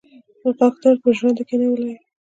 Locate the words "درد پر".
0.81-1.11